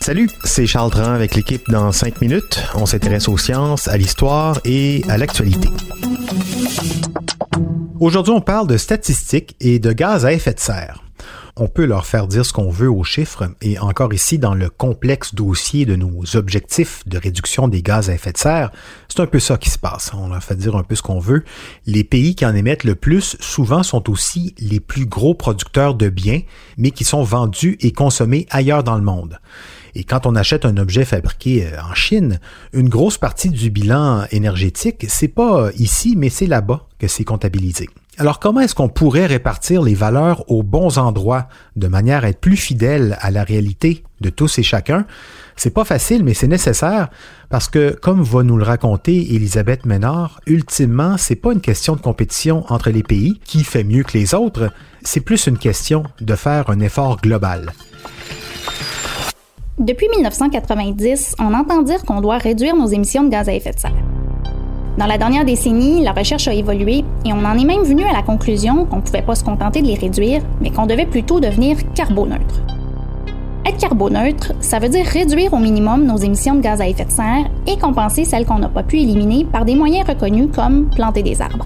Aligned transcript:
Salut, 0.00 0.28
c'est 0.42 0.66
Charles 0.66 0.90
Dran 0.90 1.12
avec 1.12 1.36
l'équipe 1.36 1.62
dans 1.70 1.92
5 1.92 2.20
minutes. 2.20 2.60
On 2.74 2.86
s'intéresse 2.86 3.28
aux 3.28 3.38
sciences, 3.38 3.86
à 3.86 3.96
l'histoire 3.96 4.58
et 4.64 5.04
à 5.08 5.16
l'actualité. 5.16 5.68
Aujourd'hui, 8.00 8.32
on 8.32 8.40
parle 8.40 8.66
de 8.66 8.76
statistiques 8.76 9.54
et 9.60 9.78
de 9.78 9.92
gaz 9.92 10.26
à 10.26 10.32
effet 10.32 10.54
de 10.54 10.58
serre. 10.58 11.04
On 11.62 11.68
peut 11.68 11.84
leur 11.84 12.06
faire 12.06 12.26
dire 12.26 12.46
ce 12.46 12.54
qu'on 12.54 12.70
veut 12.70 12.90
aux 12.90 13.04
chiffres, 13.04 13.50
et 13.60 13.78
encore 13.78 14.14
ici 14.14 14.38
dans 14.38 14.54
le 14.54 14.70
complexe 14.70 15.34
dossier 15.34 15.84
de 15.84 15.94
nos 15.94 16.22
objectifs 16.34 17.02
de 17.06 17.18
réduction 17.18 17.68
des 17.68 17.82
gaz 17.82 18.08
à 18.08 18.14
effet 18.14 18.32
de 18.32 18.38
serre, 18.38 18.72
c'est 19.08 19.20
un 19.20 19.26
peu 19.26 19.38
ça 19.40 19.58
qui 19.58 19.68
se 19.68 19.78
passe. 19.78 20.10
On 20.14 20.28
leur 20.28 20.42
fait 20.42 20.56
dire 20.56 20.74
un 20.74 20.82
peu 20.82 20.94
ce 20.94 21.02
qu'on 21.02 21.18
veut. 21.18 21.44
Les 21.84 22.02
pays 22.02 22.34
qui 22.34 22.46
en 22.46 22.54
émettent 22.54 22.84
le 22.84 22.94
plus 22.94 23.36
souvent 23.40 23.82
sont 23.82 24.08
aussi 24.08 24.54
les 24.58 24.80
plus 24.80 25.04
gros 25.04 25.34
producteurs 25.34 25.94
de 25.94 26.08
biens, 26.08 26.40
mais 26.78 26.92
qui 26.92 27.04
sont 27.04 27.22
vendus 27.22 27.76
et 27.80 27.92
consommés 27.92 28.46
ailleurs 28.48 28.82
dans 28.82 28.96
le 28.96 29.04
monde. 29.04 29.38
Et 29.94 30.04
quand 30.04 30.26
on 30.26 30.36
achète 30.36 30.64
un 30.64 30.76
objet 30.76 31.04
fabriqué 31.04 31.66
euh, 31.66 31.82
en 31.82 31.94
Chine, 31.94 32.40
une 32.72 32.88
grosse 32.88 33.18
partie 33.18 33.50
du 33.50 33.70
bilan 33.70 34.24
énergétique, 34.30 35.06
c'est 35.08 35.28
pas 35.28 35.70
ici, 35.76 36.14
mais 36.16 36.28
c'est 36.28 36.46
là-bas 36.46 36.86
que 36.98 37.08
c'est 37.08 37.24
comptabilisé. 37.24 37.88
Alors 38.18 38.38
comment 38.38 38.60
est-ce 38.60 38.74
qu'on 38.74 38.90
pourrait 38.90 39.24
répartir 39.24 39.80
les 39.80 39.94
valeurs 39.94 40.44
aux 40.50 40.62
bons 40.62 40.98
endroits 40.98 41.48
de 41.76 41.88
manière 41.88 42.24
à 42.24 42.28
être 42.28 42.40
plus 42.40 42.56
fidèle 42.56 43.16
à 43.22 43.30
la 43.30 43.44
réalité 43.44 44.04
de 44.20 44.28
tous 44.28 44.58
et 44.58 44.62
chacun? 44.62 45.06
C'est 45.56 45.72
pas 45.72 45.84
facile, 45.84 46.22
mais 46.22 46.34
c'est 46.34 46.46
nécessaire 46.46 47.08
parce 47.48 47.68
que, 47.68 47.90
comme 47.90 48.22
va 48.22 48.42
nous 48.42 48.58
le 48.58 48.64
raconter 48.64 49.34
Elisabeth 49.34 49.86
Ménard, 49.86 50.40
ultimement, 50.46 51.16
c'est 51.16 51.34
pas 51.34 51.52
une 51.52 51.60
question 51.60 51.96
de 51.96 52.00
compétition 52.00 52.64
entre 52.68 52.90
les 52.90 53.02
pays 53.02 53.40
qui 53.44 53.64
fait 53.64 53.84
mieux 53.84 54.02
que 54.02 54.18
les 54.18 54.34
autres, 54.34 54.70
c'est 55.02 55.20
plus 55.20 55.46
une 55.46 55.58
question 55.58 56.04
de 56.20 56.34
faire 56.34 56.68
un 56.68 56.80
effort 56.80 57.20
global. 57.22 57.72
Depuis 59.80 60.08
1990, 60.14 61.36
on 61.38 61.54
entend 61.54 61.80
dire 61.80 62.04
qu'on 62.04 62.20
doit 62.20 62.36
réduire 62.36 62.76
nos 62.76 62.88
émissions 62.88 63.24
de 63.24 63.30
gaz 63.30 63.48
à 63.48 63.54
effet 63.54 63.72
de 63.72 63.78
serre. 63.78 63.94
Dans 64.98 65.06
la 65.06 65.16
dernière 65.16 65.46
décennie, 65.46 66.04
la 66.04 66.12
recherche 66.12 66.48
a 66.48 66.52
évolué 66.52 67.02
et 67.24 67.32
on 67.32 67.42
en 67.46 67.56
est 67.56 67.64
même 67.64 67.84
venu 67.84 68.04
à 68.04 68.12
la 68.12 68.20
conclusion 68.20 68.84
qu'on 68.84 68.96
ne 68.96 69.00
pouvait 69.00 69.22
pas 69.22 69.34
se 69.34 69.42
contenter 69.42 69.80
de 69.80 69.86
les 69.86 69.94
réduire, 69.94 70.42
mais 70.60 70.70
qu'on 70.70 70.84
devait 70.84 71.06
plutôt 71.06 71.40
devenir 71.40 71.78
carboneutre. 71.94 72.60
Être 73.64 73.78
carboneutre, 73.78 74.52
ça 74.60 74.80
veut 74.80 74.90
dire 74.90 75.06
réduire 75.06 75.54
au 75.54 75.58
minimum 75.58 76.04
nos 76.04 76.18
émissions 76.18 76.56
de 76.56 76.60
gaz 76.60 76.82
à 76.82 76.86
effet 76.86 77.06
de 77.06 77.10
serre 77.10 77.46
et 77.66 77.78
compenser 77.78 78.26
celles 78.26 78.44
qu'on 78.44 78.58
n'a 78.58 78.68
pas 78.68 78.82
pu 78.82 78.98
éliminer 78.98 79.46
par 79.46 79.64
des 79.64 79.76
moyens 79.76 80.06
reconnus 80.06 80.50
comme 80.54 80.90
planter 80.90 81.22
des 81.22 81.40
arbres. 81.40 81.64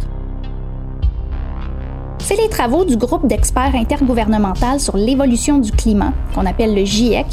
C'est 2.20 2.40
les 2.40 2.48
travaux 2.48 2.84
du 2.84 2.96
groupe 2.96 3.26
d'experts 3.26 3.74
intergouvernemental 3.74 4.78
sur 4.78 4.96
l'évolution 4.96 5.58
du 5.58 5.72
climat, 5.72 6.12
qu'on 6.34 6.46
appelle 6.46 6.74
le 6.74 6.84
GIEC, 6.84 7.26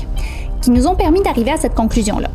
qui 0.62 0.72
nous 0.72 0.88
ont 0.88 0.96
permis 0.96 1.22
d'arriver 1.22 1.52
à 1.52 1.58
cette 1.58 1.76
conclusion-là. 1.76 2.30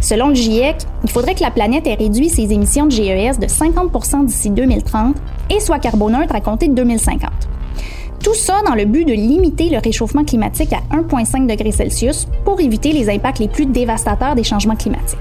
Selon 0.00 0.28
le 0.28 0.34
GIEC, 0.34 0.76
il 1.02 1.10
faudrait 1.10 1.34
que 1.34 1.42
la 1.42 1.50
planète 1.50 1.86
ait 1.86 1.94
réduit 1.94 2.28
ses 2.28 2.52
émissions 2.52 2.86
de 2.86 2.92
GES 2.92 3.38
de 3.40 3.46
50% 3.46 4.26
d'ici 4.26 4.50
2030 4.50 5.16
et 5.50 5.60
soit 5.60 5.78
carboneutre 5.78 6.34
à 6.34 6.40
compter 6.40 6.68
de 6.68 6.74
2050. 6.74 7.30
Tout 8.22 8.34
ça 8.34 8.62
dans 8.66 8.74
le 8.74 8.84
but 8.84 9.04
de 9.04 9.12
limiter 9.12 9.70
le 9.70 9.78
réchauffement 9.78 10.24
climatique 10.24 10.72
à 10.72 10.96
1,5 10.96 11.46
degré 11.46 11.72
Celsius 11.72 12.26
pour 12.44 12.60
éviter 12.60 12.92
les 12.92 13.08
impacts 13.10 13.38
les 13.38 13.48
plus 13.48 13.66
dévastateurs 13.66 14.34
des 14.34 14.44
changements 14.44 14.76
climatiques. 14.76 15.18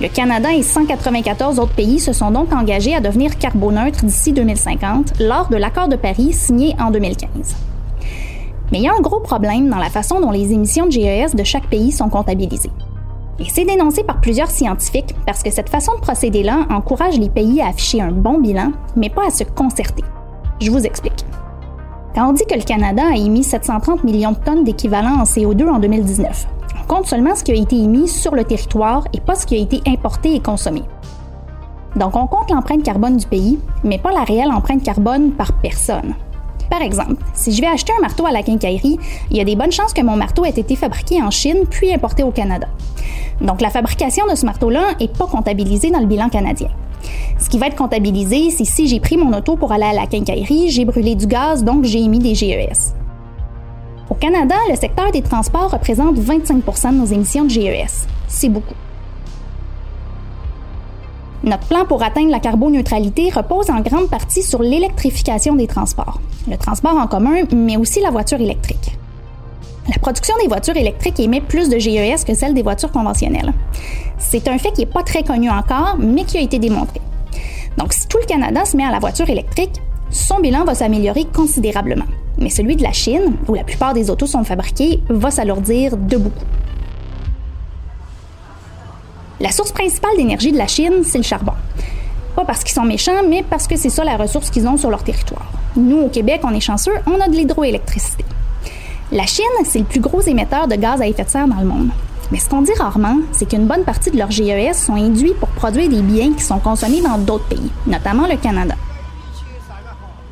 Le 0.00 0.08
Canada 0.08 0.50
et 0.54 0.62
194 0.62 1.58
autres 1.58 1.74
pays 1.74 1.98
se 1.98 2.14
sont 2.14 2.30
donc 2.30 2.52
engagés 2.54 2.94
à 2.94 3.00
devenir 3.00 3.36
carboneutres 3.38 4.04
d'ici 4.04 4.32
2050 4.32 5.20
lors 5.20 5.48
de 5.48 5.56
l'accord 5.56 5.88
de 5.88 5.96
Paris 5.96 6.32
signé 6.32 6.74
en 6.80 6.90
2015. 6.90 7.28
Mais 8.72 8.78
il 8.78 8.84
y 8.84 8.88
a 8.88 8.94
un 8.94 9.00
gros 9.00 9.20
problème 9.20 9.68
dans 9.68 9.78
la 9.78 9.90
façon 9.90 10.20
dont 10.20 10.30
les 10.30 10.52
émissions 10.52 10.86
de 10.86 10.92
GES 10.92 11.34
de 11.34 11.44
chaque 11.44 11.68
pays 11.68 11.92
sont 11.92 12.08
comptabilisées. 12.08 12.70
Et 13.40 13.46
c'est 13.48 13.64
dénoncé 13.64 14.04
par 14.04 14.20
plusieurs 14.20 14.50
scientifiques 14.50 15.14
parce 15.26 15.42
que 15.42 15.50
cette 15.50 15.70
façon 15.70 15.94
de 15.94 16.00
procéder-là 16.00 16.66
encourage 16.70 17.18
les 17.18 17.30
pays 17.30 17.60
à 17.62 17.68
afficher 17.68 18.02
un 18.02 18.12
bon 18.12 18.38
bilan, 18.38 18.72
mais 18.96 19.08
pas 19.08 19.26
à 19.26 19.30
se 19.30 19.44
concerter. 19.44 20.04
Je 20.60 20.70
vous 20.70 20.84
explique. 20.84 21.24
Quand 22.14 22.28
on 22.28 22.32
dit 22.32 22.44
que 22.44 22.54
le 22.54 22.62
Canada 22.62 23.02
a 23.10 23.16
émis 23.16 23.44
730 23.44 24.04
millions 24.04 24.32
de 24.32 24.36
tonnes 24.36 24.64
d'équivalent 24.64 25.20
en 25.20 25.22
CO2 25.22 25.68
en 25.68 25.78
2019, 25.78 26.46
on 26.80 26.86
compte 26.86 27.06
seulement 27.06 27.34
ce 27.34 27.44
qui 27.44 27.52
a 27.52 27.54
été 27.54 27.76
émis 27.76 28.08
sur 28.08 28.34
le 28.34 28.44
territoire 28.44 29.04
et 29.14 29.20
pas 29.20 29.36
ce 29.36 29.46
qui 29.46 29.54
a 29.54 29.58
été 29.58 29.80
importé 29.88 30.34
et 30.34 30.40
consommé. 30.40 30.82
Donc 31.96 32.16
on 32.16 32.26
compte 32.26 32.50
l'empreinte 32.50 32.82
carbone 32.82 33.16
du 33.16 33.26
pays, 33.26 33.58
mais 33.84 33.98
pas 33.98 34.12
la 34.12 34.24
réelle 34.24 34.52
empreinte 34.52 34.82
carbone 34.82 35.32
par 35.32 35.52
personne. 35.54 36.14
Par 36.70 36.82
exemple, 36.82 37.16
si 37.34 37.52
je 37.52 37.60
vais 37.60 37.66
acheter 37.66 37.92
un 37.98 38.00
marteau 38.00 38.24
à 38.26 38.30
la 38.30 38.44
quincaillerie, 38.44 38.98
il 39.30 39.36
y 39.36 39.40
a 39.40 39.44
des 39.44 39.56
bonnes 39.56 39.72
chances 39.72 39.92
que 39.92 40.02
mon 40.02 40.16
marteau 40.16 40.44
ait 40.44 40.50
été 40.50 40.76
fabriqué 40.76 41.20
en 41.20 41.30
Chine 41.30 41.64
puis 41.68 41.92
importé 41.92 42.22
au 42.22 42.30
Canada. 42.30 42.68
Donc 43.40 43.60
la 43.60 43.70
fabrication 43.70 44.24
de 44.30 44.36
ce 44.36 44.46
marteau-là 44.46 44.92
n'est 45.00 45.08
pas 45.08 45.26
comptabilisée 45.26 45.90
dans 45.90 45.98
le 45.98 46.06
bilan 46.06 46.28
canadien. 46.28 46.68
Ce 47.38 47.48
qui 47.48 47.58
va 47.58 47.66
être 47.66 47.76
comptabilisé, 47.76 48.50
c'est 48.50 48.64
si 48.64 48.86
j'ai 48.86 49.00
pris 49.00 49.16
mon 49.16 49.36
auto 49.36 49.56
pour 49.56 49.72
aller 49.72 49.84
à 49.84 49.92
la 49.92 50.06
quincaillerie, 50.06 50.70
j'ai 50.70 50.84
brûlé 50.84 51.16
du 51.16 51.26
gaz, 51.26 51.64
donc 51.64 51.84
j'ai 51.84 52.00
émis 52.00 52.18
des 52.20 52.34
GES. 52.34 52.94
Au 54.08 54.14
Canada, 54.14 54.56
le 54.68 54.76
secteur 54.76 55.10
des 55.10 55.22
transports 55.22 55.70
représente 55.70 56.18
25% 56.18 56.92
de 56.92 56.98
nos 56.98 57.06
émissions 57.06 57.44
de 57.44 57.50
GES. 57.50 58.06
C'est 58.28 58.48
beaucoup. 58.48 58.74
Notre 61.50 61.66
plan 61.66 61.84
pour 61.84 62.00
atteindre 62.04 62.30
la 62.30 62.38
carboneutralité 62.38 63.28
repose 63.28 63.70
en 63.70 63.80
grande 63.80 64.08
partie 64.08 64.40
sur 64.40 64.62
l'électrification 64.62 65.56
des 65.56 65.66
transports, 65.66 66.20
le 66.48 66.56
transport 66.56 66.96
en 66.96 67.08
commun, 67.08 67.42
mais 67.52 67.76
aussi 67.76 68.00
la 68.00 68.10
voiture 68.10 68.40
électrique. 68.40 68.96
La 69.88 69.98
production 69.98 70.36
des 70.40 70.46
voitures 70.46 70.76
électriques 70.76 71.18
émet 71.18 71.40
plus 71.40 71.68
de 71.68 71.76
GES 71.76 72.22
que 72.24 72.34
celle 72.34 72.54
des 72.54 72.62
voitures 72.62 72.92
conventionnelles. 72.92 73.52
C'est 74.16 74.46
un 74.46 74.58
fait 74.58 74.70
qui 74.70 74.82
n'est 74.82 74.92
pas 74.92 75.02
très 75.02 75.24
connu 75.24 75.50
encore, 75.50 75.96
mais 75.98 76.22
qui 76.22 76.38
a 76.38 76.40
été 76.40 76.60
démontré. 76.60 77.00
Donc, 77.76 77.94
si 77.94 78.06
tout 78.06 78.18
le 78.18 78.26
Canada 78.26 78.64
se 78.64 78.76
met 78.76 78.84
à 78.84 78.92
la 78.92 79.00
voiture 79.00 79.28
électrique, 79.28 79.82
son 80.08 80.38
bilan 80.38 80.62
va 80.64 80.76
s'améliorer 80.76 81.24
considérablement. 81.34 82.06
Mais 82.38 82.50
celui 82.50 82.76
de 82.76 82.84
la 82.84 82.92
Chine, 82.92 83.34
où 83.48 83.54
la 83.54 83.64
plupart 83.64 83.92
des 83.92 84.08
autos 84.08 84.26
sont 84.26 84.44
fabriquées, 84.44 85.02
va 85.08 85.32
s'alourdir 85.32 85.96
de 85.96 86.16
beaucoup. 86.16 86.46
La 89.40 89.50
source 89.50 89.72
principale 89.72 90.14
d'énergie 90.18 90.52
de 90.52 90.58
la 90.58 90.66
Chine, 90.66 91.02
c'est 91.02 91.16
le 91.16 91.24
charbon. 91.24 91.54
Pas 92.36 92.44
parce 92.44 92.62
qu'ils 92.62 92.74
sont 92.74 92.84
méchants, 92.84 93.22
mais 93.26 93.42
parce 93.42 93.66
que 93.66 93.74
c'est 93.74 93.88
ça 93.88 94.04
la 94.04 94.18
ressource 94.18 94.50
qu'ils 94.50 94.68
ont 94.68 94.76
sur 94.76 94.90
leur 94.90 95.02
territoire. 95.02 95.50
Nous, 95.76 95.98
au 95.98 96.08
Québec, 96.08 96.42
on 96.44 96.52
est 96.52 96.60
chanceux, 96.60 96.92
on 97.06 97.18
a 97.18 97.26
de 97.26 97.34
l'hydroélectricité. 97.34 98.26
La 99.10 99.24
Chine, 99.24 99.44
c'est 99.64 99.78
le 99.78 99.86
plus 99.86 100.00
gros 100.00 100.20
émetteur 100.20 100.68
de 100.68 100.76
gaz 100.76 101.00
à 101.00 101.06
effet 101.06 101.24
de 101.24 101.30
serre 101.30 101.48
dans 101.48 101.58
le 101.58 101.64
monde. 101.64 101.88
Mais 102.30 102.38
ce 102.38 102.50
qu'on 102.50 102.60
dit 102.60 102.74
rarement, 102.78 103.16
c'est 103.32 103.48
qu'une 103.48 103.66
bonne 103.66 103.84
partie 103.84 104.10
de 104.10 104.18
leurs 104.18 104.30
GES 104.30 104.74
sont 104.74 104.94
induits 104.94 105.34
pour 105.40 105.48
produire 105.48 105.88
des 105.88 106.02
biens 106.02 106.34
qui 106.34 106.44
sont 106.44 106.58
consommés 106.58 107.00
dans 107.00 107.16
d'autres 107.16 107.48
pays, 107.48 107.70
notamment 107.86 108.28
le 108.28 108.36
Canada. 108.36 108.74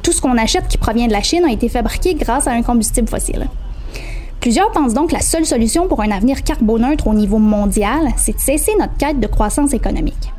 Tout 0.03 0.13
ce 0.13 0.21
qu'on 0.21 0.37
achète 0.37 0.69
qui 0.69 0.77
provient 0.77 1.07
de 1.07 1.13
la 1.13 1.23
Chine 1.23 1.47
a 1.47 1.51
été 1.51 1.71
fabriqué 1.71 2.15
grâce 2.15 2.47
à 2.47 2.51
un 2.51 2.63
combustible 2.63 3.09
fossile. 3.09 3.49
Plusieurs 4.41 4.71
pensent 4.71 4.95
donc 4.95 5.11
que 5.11 5.15
la 5.15 5.21
seule 5.21 5.47
solution 5.47 5.89
pour 5.89 6.01
un 6.01 6.11
avenir 6.11 6.45
carboneutre 6.45 7.09
au 7.09 7.15
niveau 7.15 7.39
mondial, 7.39 8.13
c'est 8.17 8.37
de 8.37 8.41
cesser 8.41 8.73
notre 8.79 8.97
quête 8.97 9.21
de 9.21 9.27
croissance 9.27 9.75
économique. 9.75 10.33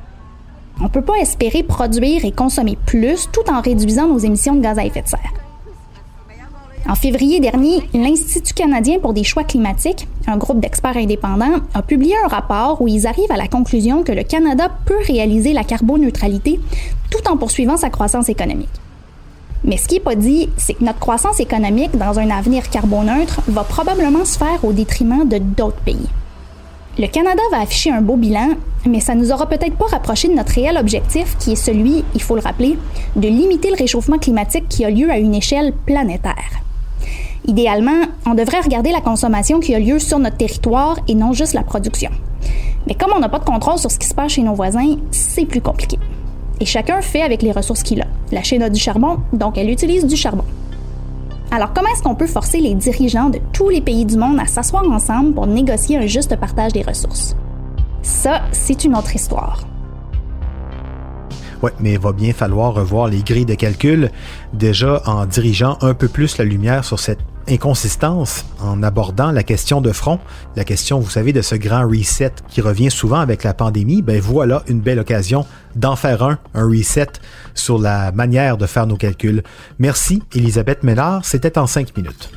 On 0.79 0.85
ne 0.85 0.89
peut 0.89 1.01
pas 1.01 1.17
espérer 1.17 1.63
produire 1.63 2.23
et 2.23 2.31
consommer 2.31 2.77
plus 2.85 3.29
tout 3.31 3.49
en 3.51 3.59
réduisant 3.59 4.07
nos 4.07 4.17
émissions 4.17 4.55
de 4.55 4.61
gaz 4.61 4.79
à 4.79 4.85
effet 4.85 5.01
de 5.01 5.07
serre. 5.09 5.33
En 6.87 6.95
février 6.95 7.39
dernier, 7.39 7.83
l'Institut 7.93 8.53
canadien 8.53 8.97
pour 8.99 9.13
des 9.13 9.25
choix 9.25 9.43
climatiques, 9.43 10.07
un 10.25 10.37
groupe 10.37 10.59
d'experts 10.59 10.97
indépendants, 10.97 11.59
a 11.73 11.81
publié 11.81 12.15
un 12.23 12.29
rapport 12.29 12.81
où 12.81 12.87
ils 12.87 13.05
arrivent 13.05 13.31
à 13.31 13.37
la 13.37 13.47
conclusion 13.47 14.03
que 14.03 14.13
le 14.13 14.23
Canada 14.23 14.71
peut 14.85 14.97
réaliser 15.05 15.53
la 15.53 15.63
carboneutralité 15.63 16.59
tout 17.11 17.29
en 17.29 17.37
poursuivant 17.37 17.77
sa 17.77 17.89
croissance 17.89 18.29
économique. 18.29 18.69
Mais 19.63 19.77
ce 19.77 19.87
qui 19.87 19.95
n'est 19.95 20.01
pas 20.01 20.15
dit, 20.15 20.49
c'est 20.57 20.73
que 20.73 20.83
notre 20.83 20.99
croissance 20.99 21.39
économique 21.39 21.97
dans 21.97 22.19
un 22.19 22.29
avenir 22.29 22.69
carboneutre 22.69 23.41
va 23.47 23.63
probablement 23.63 24.25
se 24.25 24.37
faire 24.37 24.63
au 24.63 24.71
détriment 24.71 25.27
de 25.27 25.37
d'autres 25.37 25.81
pays. 25.81 26.07
Le 26.97 27.07
Canada 27.07 27.41
va 27.51 27.61
afficher 27.61 27.91
un 27.91 28.01
beau 28.01 28.15
bilan, 28.15 28.49
mais 28.85 28.99
ça 28.99 29.15
nous 29.15 29.31
aura 29.31 29.47
peut-être 29.47 29.75
pas 29.75 29.85
rapproché 29.85 30.27
de 30.27 30.33
notre 30.33 30.53
réel 30.53 30.77
objectif 30.77 31.37
qui 31.37 31.53
est 31.53 31.55
celui, 31.55 32.03
il 32.13 32.21
faut 32.21 32.35
le 32.35 32.41
rappeler, 32.41 32.77
de 33.15 33.27
limiter 33.27 33.69
le 33.69 33.77
réchauffement 33.77 34.17
climatique 34.17 34.67
qui 34.67 34.83
a 34.85 34.89
lieu 34.89 35.09
à 35.09 35.17
une 35.17 35.35
échelle 35.35 35.73
planétaire. 35.85 36.61
Idéalement, 37.47 38.03
on 38.25 38.33
devrait 38.33 38.59
regarder 38.61 38.91
la 38.91 39.01
consommation 39.01 39.59
qui 39.59 39.73
a 39.73 39.79
lieu 39.79 39.99
sur 39.99 40.19
notre 40.19 40.37
territoire 40.37 40.97
et 41.07 41.15
non 41.15 41.33
juste 41.33 41.53
la 41.53 41.63
production. 41.63 42.11
Mais 42.87 42.95
comme 42.95 43.11
on 43.15 43.19
n'a 43.19 43.29
pas 43.29 43.39
de 43.39 43.45
contrôle 43.45 43.77
sur 43.77 43.91
ce 43.91 43.97
qui 43.97 44.07
se 44.07 44.13
passe 44.13 44.33
chez 44.33 44.41
nos 44.41 44.53
voisins, 44.53 44.97
c'est 45.11 45.45
plus 45.45 45.61
compliqué. 45.61 45.97
Et 46.59 46.65
chacun 46.65 47.01
fait 47.01 47.21
avec 47.21 47.41
les 47.41 47.51
ressources 47.51 47.83
qu'il 47.83 48.01
a. 48.01 48.07
La 48.31 48.43
Chine 48.43 48.63
a 48.63 48.69
du 48.69 48.79
charbon, 48.79 49.19
donc 49.31 49.57
elle 49.57 49.69
utilise 49.69 50.05
du 50.05 50.15
charbon. 50.15 50.43
Alors 51.51 51.73
comment 51.73 51.89
est-ce 51.89 52.03
qu'on 52.03 52.15
peut 52.15 52.27
forcer 52.27 52.59
les 52.59 52.75
dirigeants 52.75 53.29
de 53.29 53.39
tous 53.53 53.69
les 53.69 53.81
pays 53.81 54.05
du 54.05 54.17
monde 54.17 54.39
à 54.39 54.45
s'asseoir 54.45 54.83
ensemble 54.83 55.33
pour 55.33 55.47
négocier 55.47 55.97
un 55.97 56.05
juste 56.05 56.35
partage 56.35 56.73
des 56.73 56.83
ressources? 56.83 57.35
Ça, 58.01 58.41
c'est 58.51 58.83
une 58.85 58.95
autre 58.95 59.15
histoire. 59.15 59.63
Oui, 61.61 61.71
mais 61.79 61.93
il 61.93 61.99
va 61.99 62.13
bien 62.13 62.31
falloir 62.31 62.73
revoir 62.73 63.07
les 63.07 63.21
grilles 63.21 63.45
de 63.45 63.55
calcul, 63.55 64.11
déjà 64.53 65.01
en 65.05 65.25
dirigeant 65.25 65.77
un 65.81 65.93
peu 65.93 66.07
plus 66.07 66.37
la 66.37 66.45
lumière 66.45 66.85
sur 66.85 66.99
cette 66.99 67.19
inconsistance, 67.49 68.45
en 68.61 68.81
abordant 68.83 69.31
la 69.31 69.43
question 69.43 69.81
de 69.81 69.91
front, 69.91 70.19
la 70.55 70.63
question, 70.63 70.99
vous 70.99 71.09
savez, 71.09 71.33
de 71.33 71.41
ce 71.41 71.55
grand 71.55 71.85
reset 71.85 72.31
qui 72.47 72.61
revient 72.61 72.91
souvent 72.91 73.19
avec 73.19 73.43
la 73.43 73.53
pandémie, 73.53 74.01
ben 74.01 74.21
voilà 74.21 74.63
une 74.67 74.79
belle 74.79 74.99
occasion 74.99 75.45
d'en 75.75 75.95
faire 75.95 76.23
un, 76.23 76.37
un 76.53 76.65
reset 76.65 77.07
sur 77.55 77.77
la 77.79 78.11
manière 78.11 78.57
de 78.57 78.65
faire 78.65 78.87
nos 78.87 78.97
calculs. 78.97 79.43
Merci, 79.79 80.23
Elisabeth 80.35 80.83
Ménard, 80.83 81.25
c'était 81.25 81.57
en 81.57 81.67
cinq 81.67 81.97
minutes. 81.97 82.31